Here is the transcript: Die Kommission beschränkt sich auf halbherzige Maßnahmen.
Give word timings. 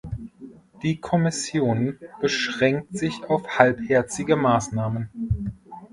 Die 0.81 0.97
Kommission 0.99 1.99
beschränkt 2.21 2.97
sich 2.97 3.23
auf 3.25 3.59
halbherzige 3.59 4.35
Maßnahmen. 4.35 5.11